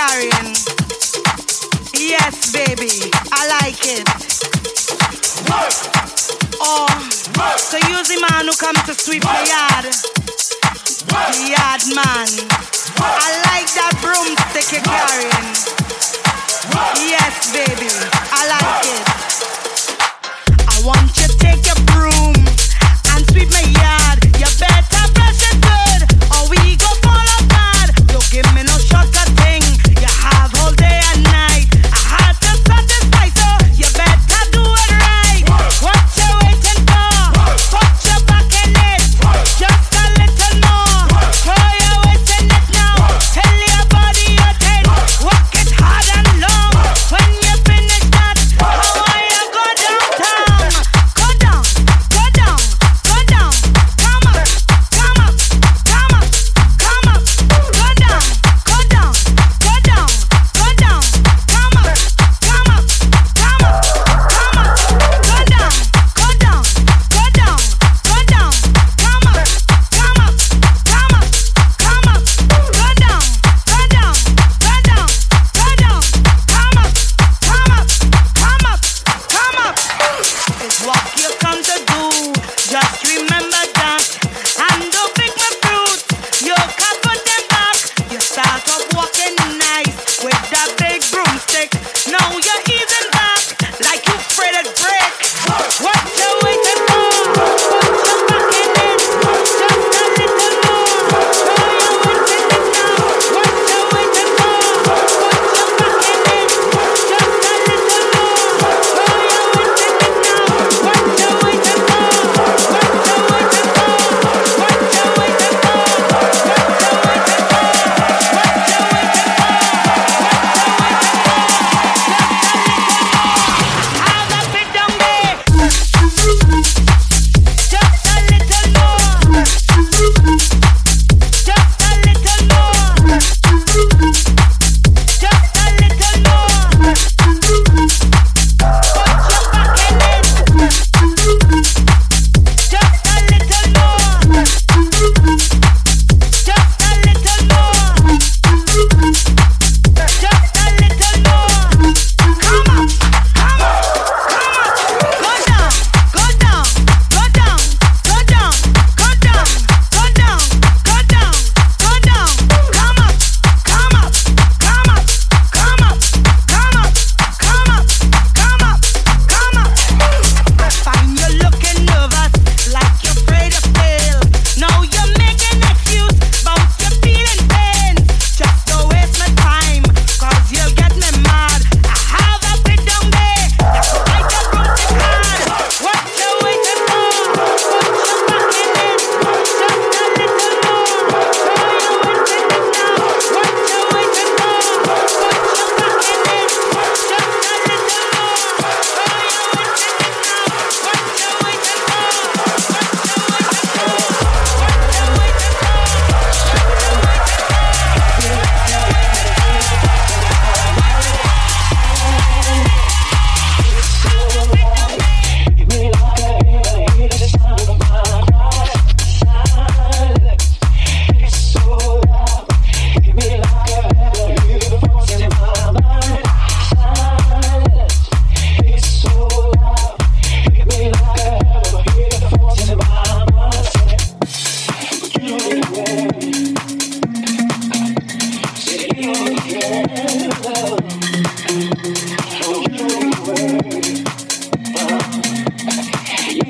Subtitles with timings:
[0.00, 0.56] carrying.
[1.92, 4.08] Yes, baby, I like it.
[5.44, 5.76] Work.
[6.56, 6.88] Or
[7.36, 7.58] Work.
[7.60, 9.36] so use the man who comes to sweep Work.
[9.36, 9.84] the yard.
[11.12, 11.28] Work.
[11.36, 12.30] The yard man.
[12.96, 13.12] Work.
[13.12, 15.48] I like that broomstick you're carrying.
[17.12, 17.92] Yes, baby,
[18.32, 19.04] I like it.
[20.64, 22.32] I want you to take your broom
[23.12, 23.99] and sweep my yard.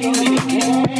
[0.02, 0.99] Thank you.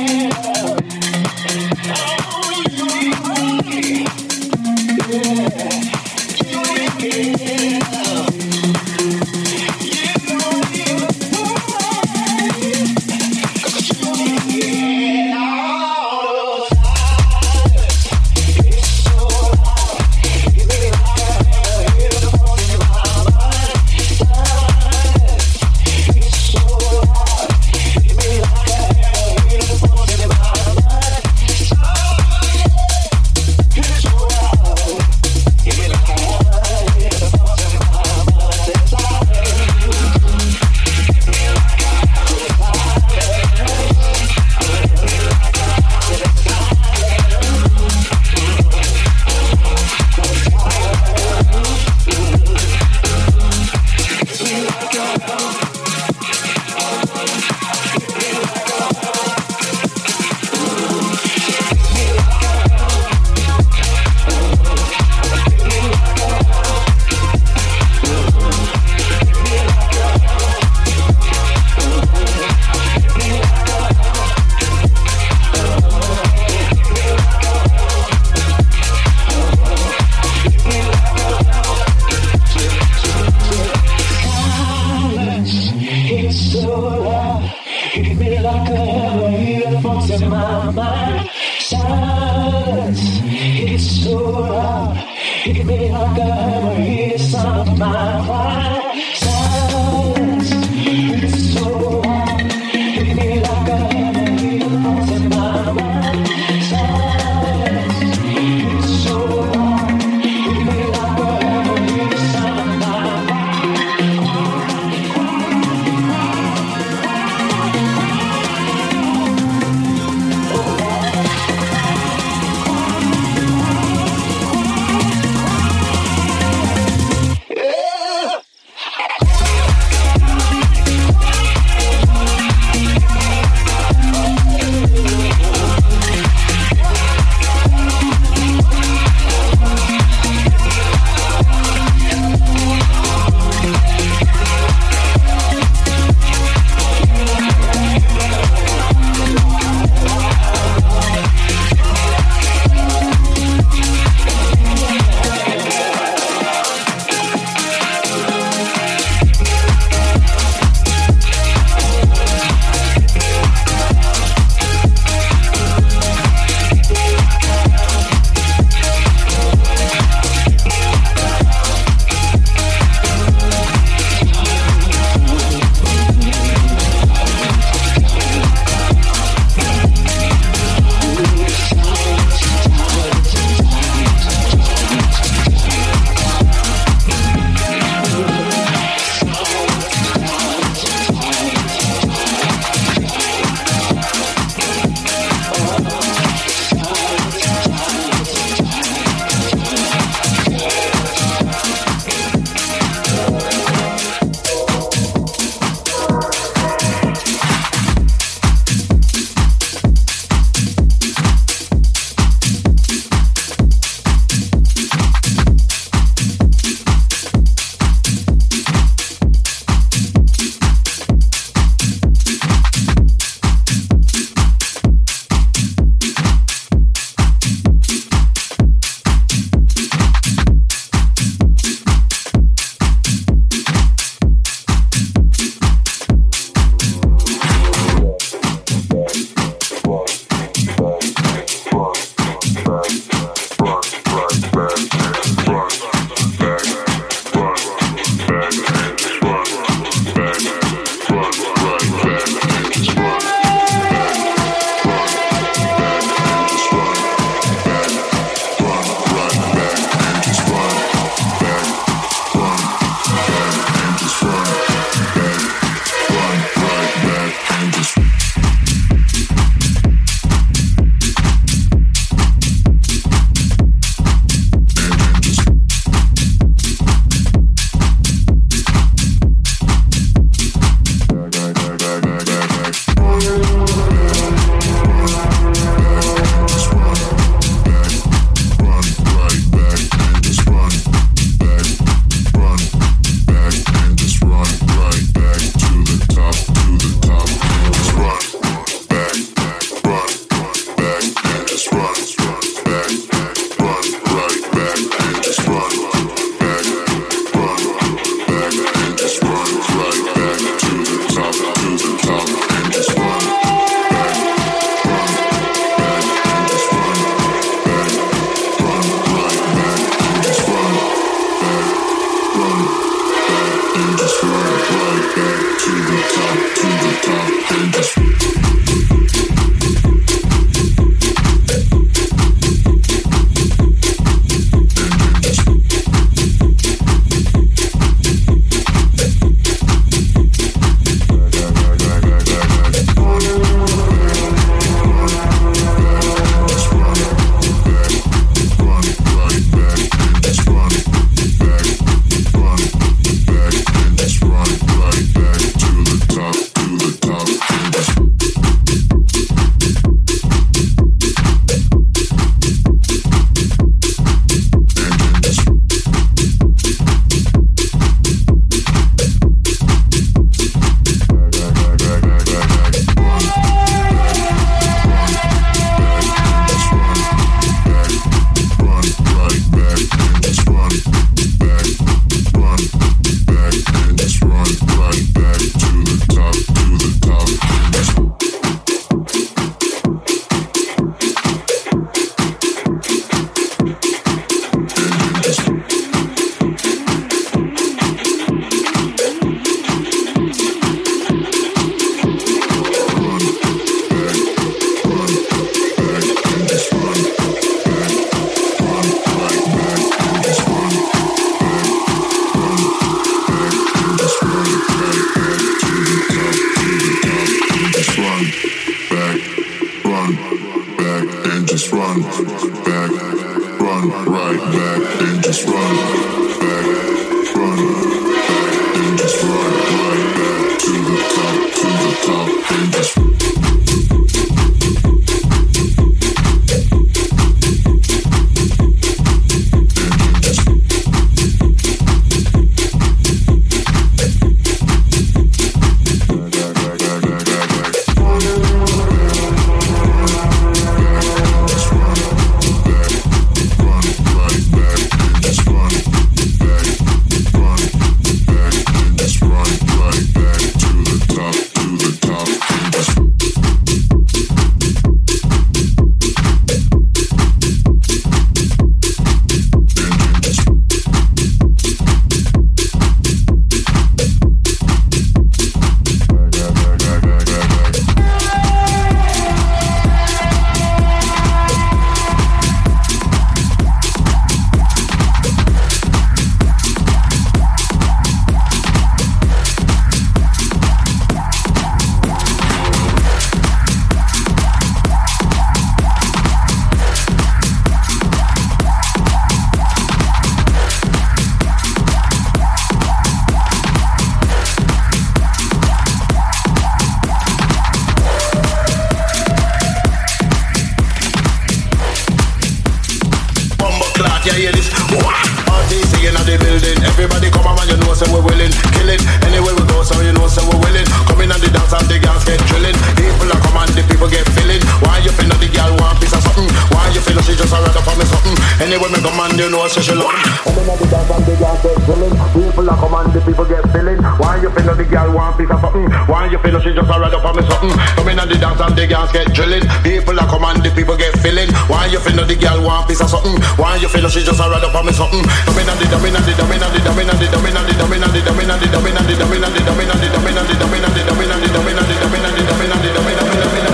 [531.41, 532.15] girl get killing.
[532.37, 533.97] People are come the people get feeling.
[534.21, 535.89] Why you feel the girl want piece of something?
[536.05, 537.73] Why you feel she just a ride up on me something?
[537.97, 539.65] Come in and the dance and the girls get drilling.
[539.81, 541.49] People are come the people get feeling.
[541.73, 543.41] Why you feel the girl want piece of something?
[543.57, 545.25] Why you feel she just a ride up on me something?
[545.49, 547.65] Come in and the dummy and the dummy and the dummy and the dummy and
[547.65, 549.97] the dummy and the dummy and the dummy and the dummy and the dummy and
[549.97, 552.37] the dummy and the dummy and the dummy and the dummy and the dummy and
[552.37, 553.71] the dummy and the dummy and the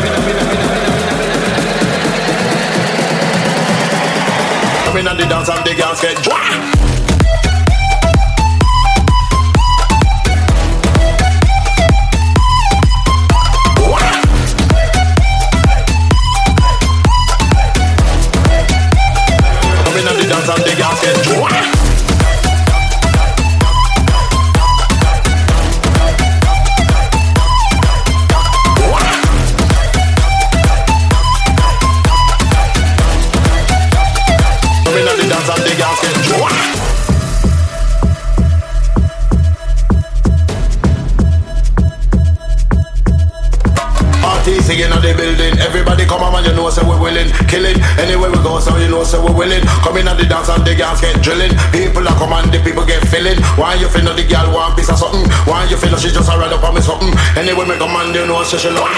[4.86, 6.65] come in and the dance and the girls get drunk.
[49.86, 51.54] Come in at the dance and the girls get drilling.
[51.70, 53.38] People are coming, and the people get feeling.
[53.54, 55.30] Why you feel the girl want piece of something?
[55.46, 57.14] Why you feel she just a ride up on me something?
[57.38, 58.90] Anyway, me come and you know she she love.